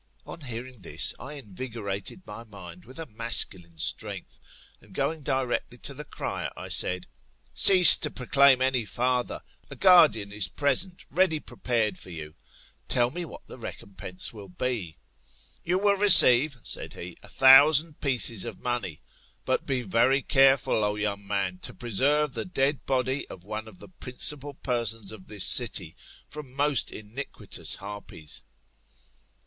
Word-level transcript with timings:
"On 0.25 0.41
hearing 0.41 0.79
this, 0.81 1.13
I 1.19 1.33
invigorated 1.33 2.25
my 2.25 2.43
mind 2.43 2.85
with 2.85 2.97
a 2.97 3.05
masculine 3.05 3.77
strength, 3.77 4.39
and 4.79 4.95
going 4.95 5.21
directly 5.21 5.77
to 5.77 5.93
the 5.93 6.03
cryer, 6.05 6.49
I 6.57 6.69
said, 6.69 7.05
Cease 7.53 7.95
to 7.97 8.09
proclaim 8.09 8.63
any 8.63 8.83
forther, 8.83 9.41
a 9.69 9.75
guardian 9.75 10.31
is 10.31 10.47
present 10.47 11.05
ready 11.11 11.39
prepared 11.39 11.99
for 11.99 12.09
you; 12.09 12.33
tell 12.87 13.11
me 13.11 13.25
what 13.25 13.45
the 13.45 13.59
recompense 13.59 14.33
will 14.33 14.49
be. 14.49 14.97
You 15.63 15.77
will 15.77 15.97
receive, 15.97 16.57
said 16.63 16.93
he, 16.93 17.15
a 17.21 17.29
thousand 17.29 18.01
pieces 18.01 18.43
of 18.43 18.59
money. 18.59 19.03
But 19.45 19.67
be 19.67 19.83
very 19.83 20.23
careful, 20.23 20.83
O 20.83 20.95
young 20.95 21.27
man, 21.27 21.59
to 21.59 21.75
preserve 21.75 22.33
the 22.33 22.43
dead 22.45 22.87
body 22.87 23.27
of 23.27 23.43
one 23.43 23.67
of 23.67 23.77
the 23.77 23.87
principal 23.89 24.55
persons 24.55 25.11
of 25.11 25.27
this 25.27 25.45
city 25.45 25.95
from 26.27 26.55
most 26.55 26.89
iniquitous 26.91 27.75
harpies. 27.75 28.43